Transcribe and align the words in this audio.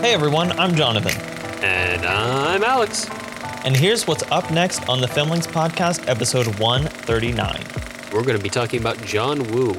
Hey 0.00 0.14
everyone, 0.14 0.52
I'm 0.60 0.76
Jonathan. 0.76 1.20
And 1.64 2.06
I'm 2.06 2.62
Alex. 2.62 3.08
And 3.64 3.76
here's 3.76 4.06
what's 4.06 4.22
up 4.30 4.50
next 4.50 4.88
on 4.88 5.00
the 5.00 5.08
Filmlinks 5.08 5.48
podcast, 5.48 6.06
episode 6.06 6.46
139. 6.60 7.64
We're 8.12 8.22
going 8.22 8.36
to 8.36 8.42
be 8.42 8.48
talking 8.48 8.80
about 8.80 9.02
John 9.04 9.42
Woo, 9.50 9.72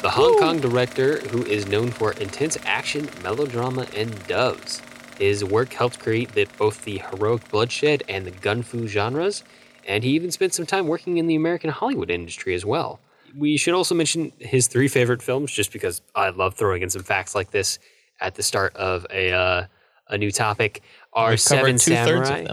the 0.00 0.10
Hong 0.10 0.38
Kong 0.38 0.60
director 0.60 1.18
who 1.28 1.44
is 1.44 1.66
known 1.66 1.90
for 1.90 2.12
intense 2.12 2.56
action, 2.64 3.08
melodrama, 3.22 3.86
and 3.96 4.26
doves. 4.28 4.80
His 5.18 5.44
work 5.44 5.72
helped 5.72 5.98
create 5.98 6.32
the, 6.32 6.46
both 6.56 6.84
the 6.84 6.98
heroic 6.98 7.48
bloodshed 7.50 8.04
and 8.08 8.24
the 8.24 8.30
gun 8.30 8.62
fu 8.62 8.86
genres, 8.86 9.42
and 9.88 10.04
he 10.04 10.10
even 10.10 10.30
spent 10.30 10.54
some 10.54 10.66
time 10.66 10.86
working 10.86 11.18
in 11.18 11.26
the 11.26 11.34
American 11.34 11.70
Hollywood 11.70 12.10
industry 12.10 12.54
as 12.54 12.64
well. 12.64 13.00
We 13.36 13.56
should 13.56 13.74
also 13.74 13.94
mention 13.94 14.32
his 14.38 14.66
three 14.68 14.88
favorite 14.88 15.22
films, 15.22 15.50
just 15.52 15.72
because 15.72 16.02
I 16.14 16.30
love 16.30 16.54
throwing 16.54 16.82
in 16.82 16.90
some 16.90 17.02
facts 17.02 17.34
like 17.34 17.50
this 17.50 17.78
at 18.20 18.34
the 18.36 18.42
start 18.42 18.74
of 18.76 19.06
a 19.10 19.32
uh, 19.32 19.66
a 20.08 20.18
new 20.18 20.30
topic. 20.30 20.82
Are 21.12 21.30
We've 21.30 21.40
Seven 21.40 21.78
Samurai? 21.78 22.46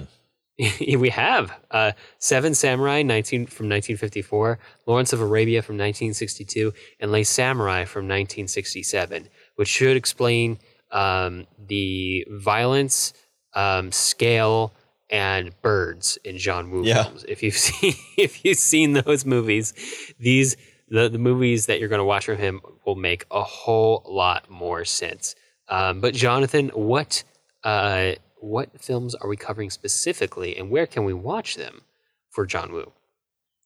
we 0.98 1.10
have 1.10 1.52
uh, 1.72 1.92
Seven 2.20 2.54
Samurai 2.54 3.02
19 3.02 3.48
from 3.48 3.66
1954, 3.68 4.60
Lawrence 4.86 5.14
of 5.14 5.22
Arabia 5.22 5.62
from 5.62 5.76
1962, 5.76 6.74
and 7.00 7.12
Le 7.12 7.22
Samouraï 7.22 7.88
from 7.88 8.06
1967, 8.06 9.28
which 9.56 9.68
should 9.68 9.98
explain 9.98 10.60
um, 10.92 11.48
the 11.58 12.26
violence, 12.30 13.14
um, 13.56 13.92
scale, 13.92 14.74
and 15.10 15.60
birds 15.62 16.18
in 16.24 16.38
John 16.38 16.70
Woo 16.70 16.84
Yeah. 16.86 17.04
films. 17.04 17.26
If 17.28 17.42
you've 17.44 17.58
seen 17.58 17.94
if 18.18 18.46
you've 18.46 18.58
seen 18.58 18.94
those 18.94 19.26
movies, 19.26 19.74
these 20.20 20.58
the, 20.92 21.10
the 21.10 21.18
movies 21.18 21.66
that 21.66 21.80
you're 21.80 21.90
going 21.90 22.00
to 22.00 22.06
watch 22.06 22.26
from 22.26 22.38
him 22.38 22.62
will 22.86 22.96
make 22.96 23.26
a 23.32 23.42
whole 23.42 24.04
lot 24.06 24.50
more 24.50 24.86
sense. 24.86 25.36
Um, 25.68 26.02
but 26.02 26.14
Jonathan, 26.14 26.70
what 26.76 27.24
uh, 27.64 28.14
what 28.40 28.70
films 28.80 29.16
are 29.16 29.30
we 29.30 29.38
covering 29.38 29.70
specifically, 29.70 30.58
and 30.58 30.70
where 30.70 30.86
can 30.86 31.06
we 31.06 31.14
watch 31.14 31.56
them 31.56 31.82
for 32.30 32.46
John 32.46 32.72
Woo? 32.72 32.92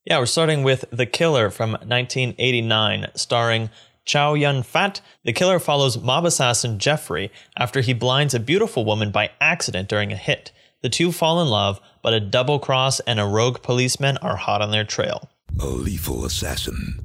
Yeah, 0.05 0.19
we're 0.19 0.27
starting 0.27 0.63
with 0.63 0.85
The 0.91 1.07
Killer 1.07 1.49
from 1.49 1.71
1989, 1.71 3.07
starring 3.15 3.71
Chow 4.05 4.35
Yun 4.35 4.61
Fat. 4.61 5.01
The 5.23 5.33
killer 5.33 5.57
follows 5.57 5.99
mob 5.99 6.25
assassin 6.25 6.77
Jeffrey 6.77 7.31
after 7.57 7.81
he 7.81 7.93
blinds 7.93 8.35
a 8.35 8.39
beautiful 8.39 8.85
woman 8.85 9.09
by 9.09 9.31
accident 9.41 9.89
during 9.89 10.11
a 10.11 10.15
hit. 10.15 10.51
The 10.83 10.89
two 10.89 11.11
fall 11.11 11.41
in 11.41 11.47
love, 11.47 11.81
but 12.03 12.13
a 12.13 12.19
double 12.19 12.59
cross 12.59 12.99
and 13.01 13.19
a 13.19 13.25
rogue 13.25 13.63
policeman 13.63 14.17
are 14.17 14.35
hot 14.35 14.61
on 14.61 14.69
their 14.69 14.83
trail. 14.83 15.27
A 15.59 15.65
lethal 15.65 16.25
assassin, 16.25 16.99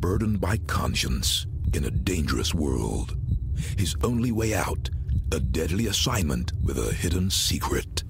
burdened 0.00 0.40
by 0.40 0.56
conscience 0.66 1.46
in 1.72 1.84
a 1.84 1.90
dangerous 1.90 2.54
world. 2.54 3.16
His 3.78 3.96
only 4.02 4.30
way 4.32 4.54
out, 4.54 4.90
a 5.32 5.40
deadly 5.40 5.86
assignment 5.86 6.52
with 6.62 6.78
a 6.78 6.92
hidden 6.94 7.30
secret. 7.30 8.04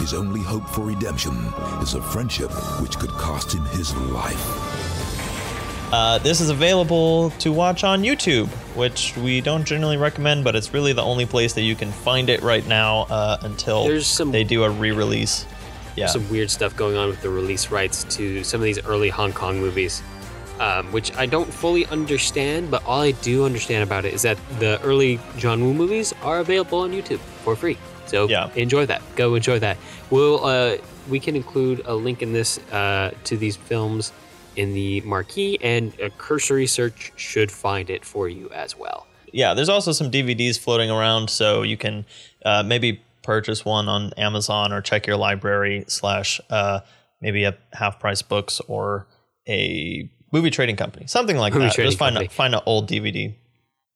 His 0.00 0.14
only 0.14 0.40
hope 0.40 0.68
for 0.68 0.82
redemption 0.82 1.34
is 1.82 1.94
a 1.94 2.02
friendship 2.02 2.50
which 2.80 2.98
could 2.98 3.10
cost 3.10 3.52
him 3.54 3.64
his 3.66 3.94
life. 3.96 4.74
Uh, 5.92 6.18
this 6.18 6.40
is 6.40 6.50
available 6.50 7.30
to 7.38 7.50
watch 7.50 7.82
on 7.82 8.02
YouTube, 8.02 8.48
which 8.76 9.16
we 9.16 9.40
don't 9.40 9.64
generally 9.64 9.96
recommend, 9.96 10.44
but 10.44 10.54
it's 10.54 10.74
really 10.74 10.92
the 10.92 11.02
only 11.02 11.24
place 11.24 11.54
that 11.54 11.62
you 11.62 11.74
can 11.74 11.90
find 11.90 12.28
it 12.28 12.42
right 12.42 12.66
now 12.66 13.06
uh, 13.08 13.38
until 13.42 14.00
some- 14.02 14.30
they 14.32 14.44
do 14.44 14.64
a 14.64 14.70
re-release. 14.70 15.46
Yeah, 15.96 16.06
Some 16.06 16.28
weird 16.30 16.48
stuff 16.50 16.76
going 16.76 16.96
on 16.96 17.08
with 17.08 17.22
the 17.22 17.30
release 17.30 17.70
rights 17.72 18.04
to 18.16 18.44
some 18.44 18.60
of 18.60 18.64
these 18.64 18.78
early 18.84 19.08
Hong 19.08 19.32
Kong 19.32 19.58
movies, 19.58 20.00
um, 20.60 20.90
which 20.92 21.14
I 21.16 21.26
don't 21.26 21.52
fully 21.52 21.86
understand. 21.86 22.70
But 22.70 22.84
all 22.86 23.00
I 23.00 23.12
do 23.12 23.44
understand 23.44 23.82
about 23.82 24.04
it 24.04 24.14
is 24.14 24.22
that 24.22 24.38
the 24.58 24.80
early 24.82 25.18
John 25.36 25.62
Woo 25.64 25.74
movies 25.74 26.12
are 26.22 26.40
available 26.40 26.80
on 26.80 26.92
YouTube 26.92 27.18
for 27.44 27.56
free. 27.56 27.76
So 28.06 28.28
Yeah. 28.28 28.50
enjoy 28.56 28.86
that. 28.86 29.02
Go 29.16 29.34
enjoy 29.34 29.58
that. 29.60 29.76
We'll 30.10 30.44
uh, 30.44 30.76
we 31.08 31.20
can 31.20 31.36
include 31.36 31.82
a 31.86 31.94
link 31.94 32.22
in 32.22 32.32
this 32.32 32.58
uh, 32.72 33.12
to 33.24 33.36
these 33.36 33.56
films 33.56 34.12
in 34.56 34.74
the 34.74 35.00
marquee, 35.02 35.56
and 35.62 35.92
a 36.00 36.10
cursory 36.10 36.66
search 36.66 37.12
should 37.16 37.50
find 37.52 37.90
it 37.90 38.04
for 38.04 38.28
you 38.28 38.50
as 38.50 38.76
well. 38.76 39.06
yeah. 39.32 39.54
There's 39.54 39.68
also 39.68 39.92
some 39.92 40.10
DVDs 40.10 40.58
floating 40.58 40.90
around, 40.90 41.30
so 41.30 41.62
you 41.62 41.76
can 41.76 42.04
uh, 42.44 42.62
maybe 42.64 43.00
purchase 43.22 43.64
one 43.64 43.88
on 43.88 44.12
Amazon 44.16 44.72
or 44.72 44.80
check 44.80 45.06
your 45.06 45.16
library 45.16 45.84
slash 45.86 46.40
uh, 46.50 46.80
maybe 47.20 47.44
a 47.44 47.56
half 47.74 48.00
price 48.00 48.22
books 48.22 48.60
or 48.68 49.06
a 49.46 50.10
movie 50.32 50.50
trading 50.50 50.76
company, 50.76 51.06
something 51.06 51.36
like 51.36 51.52
Movie 51.52 51.66
that. 51.66 51.76
Just 51.76 51.98
find 51.98 52.16
a, 52.18 52.28
find 52.28 52.54
an 52.54 52.60
old 52.66 52.88
DVD. 52.88 53.34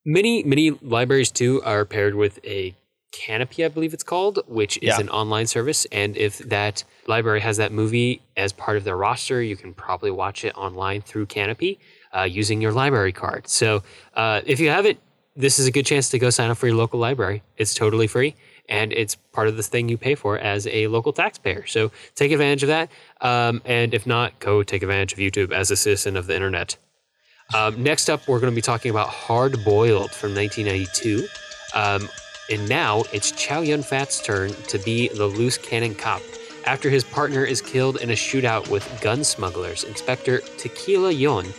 Many 0.04 0.43
many 0.43 0.70
libraries 0.70 1.31
too 1.31 1.62
are 1.62 1.84
paired 1.84 2.15
with 2.15 2.38
a 2.44 2.75
Kanopy, 3.15 3.62
I 3.65 3.69
believe 3.69 3.93
it's 3.93 4.03
called, 4.03 4.41
which 4.47 4.78
is 4.78 4.84
Yeah. 4.88 5.00
an 5.00 5.10
online 5.10 5.47
service. 5.47 5.87
And 5.92 6.16
if 6.16 6.38
that 6.38 6.82
library 7.06 7.41
has 7.41 7.59
that 7.59 7.71
movie 7.71 8.22
as 8.38 8.53
part 8.54 8.78
of 8.78 8.84
their 8.84 8.97
roster, 8.97 9.42
you 9.42 9.54
can 9.54 9.75
probably 9.75 10.10
watch 10.10 10.44
it 10.47 10.56
online 10.56 11.03
through 11.03 11.26
Kanopy 11.26 11.78
uh, 12.16 12.22
using 12.22 12.62
your 12.62 12.72
library 12.72 13.12
card. 13.12 13.48
So 13.48 13.82
uh, 14.15 14.41
if 14.47 14.60
you 14.60 14.71
haven't, 14.71 14.98
this 15.37 15.59
is 15.59 15.66
a 15.66 15.71
good 15.71 15.84
chance 15.87 16.09
to 16.10 16.19
go 16.19 16.31
sign 16.31 16.50
up 16.50 16.56
for 16.56 16.66
your 16.66 16.76
local 16.76 16.98
library. 16.98 17.42
It's 17.59 17.75
totally 17.75 18.06
free. 18.06 18.34
And 18.72 18.91
it's 18.94 19.15
part 19.15 19.49
of 19.49 19.59
the 19.59 19.62
thing 19.62 19.91
you 19.91 19.99
pay 19.99 20.15
for 20.15 20.38
as 20.38 20.66
a 20.66 20.87
local 20.87 21.12
taxpayer. 21.12 21.66
So 21.66 21.93
take 22.15 22.33
advantage 22.33 22.62
of 22.62 22.69
that. 22.69 22.91
Um, 23.21 23.60
and 23.66 23.93
if 23.93 24.06
not, 24.06 24.38
go 24.38 24.62
take 24.62 24.83
advantage 24.83 25.12
of 25.12 25.19
YouTube 25.19 25.53
as 25.53 25.71
a 25.71 25.77
citizen 25.77 26.16
of 26.16 26.27
the 26.27 26.34
internet. 26.34 26.78
Um, 27.55 27.83
next 27.83 28.09
up, 28.09 28.27
we're 28.27 28.41
going 28.41 28.50
to 28.50 28.56
be 28.56 28.62
talking 28.62 28.91
about 28.91 29.10
Hard 29.10 29.62
Boiled 29.62 30.10
from 30.10 30.34
1992. 30.34 31.27
Um, 31.75 32.09
and 32.50 32.66
now 32.66 33.05
it's 33.12 33.33
Chow 33.33 33.60
Yun 33.60 33.83
Fat's 33.83 34.22
turn 34.22 34.55
to 34.69 34.78
be 34.78 35.09
the 35.09 35.27
loose 35.27 35.59
cannon 35.59 35.94
cop. 35.94 36.22
After 36.65 36.89
his 36.89 37.04
partner 37.04 37.44
is 37.44 37.60
killed 37.60 37.99
in 38.00 38.09
a 38.09 38.15
shootout 38.15 38.71
with 38.71 38.89
gun 39.03 39.22
smugglers, 39.22 39.84
Inspector 39.84 40.39
Tequila 40.56 41.12
Yuen 41.12 41.53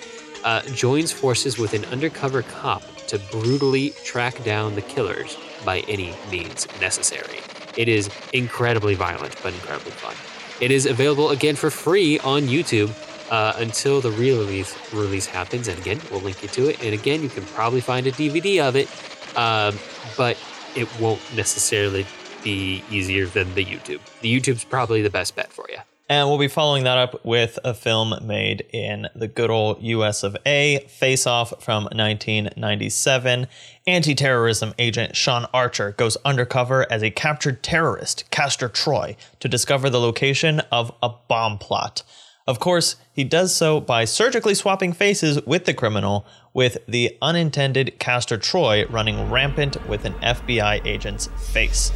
uh, 0.43 0.63
joins 0.73 1.11
forces 1.11 1.59
with 1.59 1.75
an 1.75 1.85
undercover 1.85 2.41
cop 2.41 2.81
to 3.05 3.19
brutally 3.31 3.91
track 4.03 4.43
down 4.43 4.73
the 4.73 4.81
killers 4.81 5.37
by 5.65 5.79
any 5.81 6.13
means 6.29 6.67
necessary. 6.79 7.39
It 7.77 7.87
is 7.87 8.09
incredibly 8.33 8.95
violent, 8.95 9.35
but 9.41 9.53
incredibly 9.53 9.91
fun. 9.91 10.15
It 10.61 10.71
is 10.71 10.85
available 10.85 11.31
again 11.31 11.55
for 11.55 11.69
free 11.69 12.19
on 12.19 12.43
YouTube 12.43 12.91
uh, 13.31 13.53
until 13.57 14.01
the 14.01 14.11
re-release 14.11 14.75
release 14.93 15.25
happens. 15.25 15.67
And 15.67 15.79
again, 15.79 15.99
we'll 16.11 16.21
link 16.21 16.41
you 16.43 16.49
to 16.49 16.69
it. 16.69 16.83
And 16.83 16.93
again, 16.93 17.23
you 17.23 17.29
can 17.29 17.45
probably 17.45 17.81
find 17.81 18.05
a 18.07 18.11
DVD 18.11 18.61
of 18.61 18.75
it, 18.75 18.87
um, 19.37 19.77
but 20.15 20.37
it 20.75 20.87
won't 20.99 21.21
necessarily 21.35 22.05
be 22.43 22.83
easier 22.91 23.25
than 23.25 23.53
the 23.55 23.65
YouTube. 23.65 23.99
The 24.21 24.39
YouTube's 24.39 24.63
probably 24.63 25.01
the 25.01 25.09
best 25.09 25.35
bet 25.35 25.51
for 25.51 25.65
you. 25.69 25.77
And 26.09 26.27
we'll 26.27 26.37
be 26.37 26.49
following 26.49 26.83
that 26.83 26.97
up 26.97 27.23
with 27.25 27.57
a 27.63 27.73
film 27.73 28.13
made 28.27 28.65
in 28.73 29.07
the 29.15 29.27
good 29.27 29.49
old 29.49 29.81
US 29.81 30.23
of 30.23 30.35
A, 30.45 30.85
Face 30.89 31.25
Off 31.25 31.63
from 31.63 31.85
1997. 31.85 33.47
Anti 33.87 34.13
terrorism 34.13 34.73
agent 34.77 35.15
Sean 35.15 35.45
Archer 35.53 35.91
goes 35.91 36.17
undercover 36.25 36.85
as 36.91 37.03
a 37.03 37.09
captured 37.09 37.63
terrorist, 37.63 38.29
Castor 38.31 38.67
Troy, 38.67 39.15
to 39.39 39.47
discover 39.47 39.89
the 39.89 39.99
location 39.99 40.59
of 40.71 40.91
a 41.01 41.09
bomb 41.29 41.57
plot. 41.57 42.03
Of 42.45 42.59
course, 42.59 42.97
he 43.13 43.23
does 43.23 43.55
so 43.55 43.79
by 43.79 44.03
surgically 44.03 44.55
swapping 44.55 44.91
faces 44.91 45.41
with 45.45 45.63
the 45.63 45.73
criminal, 45.73 46.25
with 46.53 46.79
the 46.85 47.17
unintended 47.21 47.97
Castor 47.99 48.37
Troy 48.37 48.85
running 48.87 49.31
rampant 49.31 49.87
with 49.87 50.03
an 50.03 50.13
FBI 50.15 50.85
agent's 50.85 51.27
face. 51.51 51.93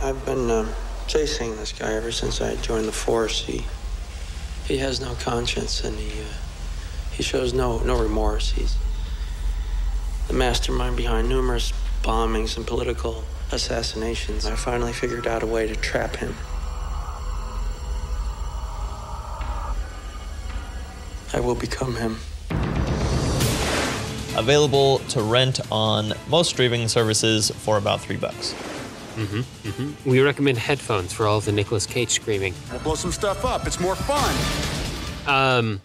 I've 0.00 0.24
been 0.24 0.50
um, 0.50 0.68
chasing 1.06 1.56
this 1.56 1.72
guy 1.72 1.94
ever 1.94 2.10
since 2.10 2.40
I 2.40 2.56
joined 2.56 2.86
the 2.86 2.92
force. 2.92 3.44
He 3.44 3.64
he 4.66 4.78
has 4.78 5.00
no 5.00 5.14
conscience 5.14 5.84
and 5.84 5.96
he 5.98 6.20
uh, 6.20 6.24
he 7.12 7.22
shows 7.22 7.52
no 7.52 7.78
no 7.78 8.00
remorse. 8.00 8.52
He's 8.52 8.76
the 10.28 10.34
mastermind 10.34 10.96
behind 10.96 11.28
numerous 11.28 11.72
bombings 12.02 12.56
and 12.56 12.66
political 12.66 13.24
assassinations. 13.52 14.46
I 14.46 14.56
finally 14.56 14.92
figured 14.92 15.26
out 15.26 15.42
a 15.42 15.46
way 15.46 15.66
to 15.66 15.76
trap 15.76 16.16
him. 16.16 16.34
I 21.32 21.40
will 21.40 21.54
become 21.54 21.96
him. 21.96 22.18
Available 24.36 24.98
to 25.10 25.22
rent 25.22 25.60
on 25.70 26.12
most 26.28 26.50
streaming 26.50 26.88
services 26.88 27.50
for 27.50 27.78
about 27.78 28.00
three 28.00 28.16
bucks. 28.16 28.54
We 30.04 30.20
recommend 30.20 30.58
headphones 30.58 31.12
for 31.12 31.26
all 31.26 31.38
of 31.38 31.44
the 31.44 31.52
Nicolas 31.52 31.86
Cage 31.86 32.10
screaming. 32.10 32.54
We'll 32.70 32.80
blow 32.80 32.94
some 32.94 33.12
stuff 33.12 33.44
up. 33.44 33.66
It's 33.66 33.80
more 33.80 33.96
fun. 33.96 34.34
Um, 35.26 35.80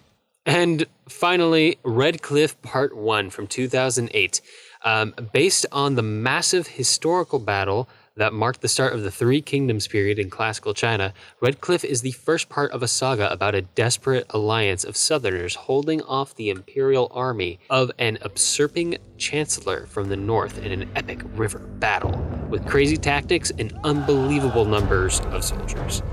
and 0.46 0.86
finally, 1.08 1.78
Red 1.84 2.22
Cliff 2.22 2.62
Part 2.62 2.96
1 2.96 3.30
from 3.30 3.48
2008. 3.48 4.42
Um, 4.84 5.14
based 5.32 5.66
on 5.72 5.96
the 5.96 6.02
massive 6.02 6.68
historical 6.68 7.38
battle 7.38 7.88
that 8.18 8.34
marked 8.34 8.62
the 8.62 8.68
start 8.68 8.94
of 8.94 9.04
the 9.04 9.12
Three 9.12 9.42
Kingdoms 9.42 9.88
period 9.88 10.20
in 10.20 10.30
classical 10.30 10.74
China, 10.74 11.14
Red 11.40 11.62
Cliff 11.62 11.86
is 11.86 12.02
the 12.02 12.12
first 12.12 12.50
part 12.50 12.72
of 12.72 12.84
a 12.84 12.88
saga 12.88 13.32
about 13.32 13.56
a 13.56 13.62
desperate 13.62 14.26
alliance 14.32 14.84
of 14.84 14.98
Southerners 14.98 15.56
holding 15.56 16.02
off 16.04 16.36
the 16.36 16.50
imperial 16.50 17.10
army 17.14 17.60
of 17.70 17.92
an 18.00 18.18
usurping 18.24 18.98
chancellor 19.18 19.86
from 19.86 20.10
the 20.10 20.18
north 20.18 20.58
in 20.58 20.72
an 20.72 20.90
epic 20.96 21.22
river 21.36 21.60
battle, 21.60 22.12
with 22.52 22.68
crazy 22.68 22.98
tactics 22.98 23.52
and 23.58 23.74
unbelievable 23.84 24.66
numbers 24.66 25.22
of 25.32 25.44
soldiers. 25.44 26.04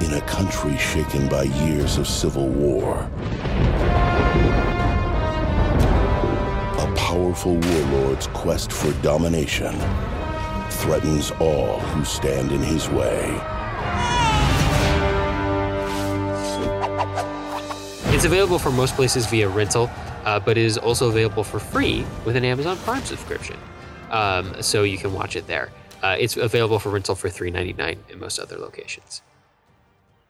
In 0.00 0.12
a 0.12 0.20
country 0.22 0.76
shaken 0.76 1.28
by 1.28 1.44
years 1.44 1.96
of 1.96 2.08
civil 2.08 2.48
war, 2.48 3.08
a 6.78 6.94
powerful 6.96 7.56
warlord's 7.56 8.26
quest 8.28 8.72
for 8.72 8.92
domination 9.00 9.74
threatens 10.70 11.30
all 11.38 11.78
who 11.78 12.04
stand 12.04 12.50
in 12.50 12.60
his 12.60 12.90
way. 12.90 13.40
It's 18.12 18.24
available 18.24 18.58
for 18.58 18.70
most 18.70 18.94
places 18.94 19.26
via 19.26 19.48
rental, 19.48 19.88
uh, 20.24 20.40
but 20.40 20.58
is 20.58 20.76
also 20.76 21.08
available 21.08 21.44
for 21.44 21.58
free 21.60 22.04
with 22.24 22.36
an 22.36 22.44
Amazon 22.44 22.76
Prime 22.78 23.04
subscription. 23.04 23.56
Um, 24.14 24.62
so 24.62 24.84
you 24.84 24.96
can 24.96 25.12
watch 25.12 25.34
it 25.34 25.48
there. 25.48 25.70
Uh, 26.00 26.16
it's 26.18 26.36
available 26.36 26.78
for 26.78 26.90
rental 26.90 27.16
for 27.16 27.28
$3.99 27.28 27.96
in 28.08 28.20
most 28.20 28.38
other 28.38 28.56
locations. 28.56 29.22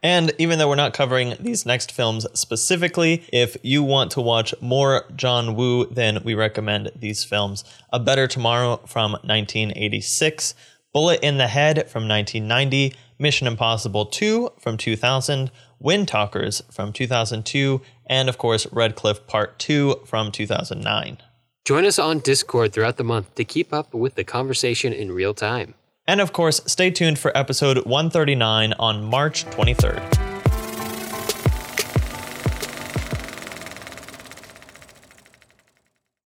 And 0.03 0.33
even 0.39 0.59
though 0.59 0.69
we're 0.69 0.75
not 0.75 0.95
covering 0.95 1.35
these 1.39 1.67
next 1.67 1.93
films 1.93 2.27
specifically, 2.33 3.25
if 3.33 3.57
you 3.63 3.83
want 3.83 4.11
to 4.13 4.23
watch 4.23 4.55
more 4.61 5.05
John 5.15 5.55
Woo, 5.55 5.87
then 5.87 6.23
we 6.25 6.35
recommend 6.35 6.93
these 6.97 7.25
films 7.25 7.63
A 7.93 8.01
Better 8.01 8.27
Tomorrow 8.27 8.79
from 8.87 9.13
1986, 9.13 10.55
Bullet 10.93 11.21
in 11.23 11.37
the 11.37 11.49
Head 11.49 11.91
from 11.91 12.09
1990, 12.09 12.95
Mission 13.19 13.47
Impossible 13.47 14.07
2 14.07 14.51
from 14.59 14.77
2000, 14.77 15.51
Wind 15.79 16.09
Talkers 16.09 16.63
from 16.71 16.93
2002, 16.93 17.83
and 18.07 18.29
of 18.29 18.39
course, 18.39 18.67
Red 18.73 18.97
Cliff 18.97 19.27
Part 19.27 19.59
2 19.59 20.03
from 20.07 20.33
2009. 20.33 21.19
Join 21.65 21.87
us 21.87 21.99
on 21.99 22.19
Discord 22.19 22.75
throughout 22.75 22.99
the 22.99 23.05
month 23.05 23.35
to 23.37 23.45
keep 23.45 23.73
up 23.73 23.95
with 23.95 24.17
the 24.17 24.25
conversation 24.25 24.93
in 24.93 25.11
real 25.11 25.33
time. 25.33 25.73
And 26.07 26.21
of 26.21 26.31
course, 26.31 26.61
stay 26.67 26.91
tuned 26.91 27.19
for 27.19 27.35
episode 27.35 27.87
139 27.87 28.75
on 28.75 29.03
March 29.03 29.47
23rd. 29.47 30.24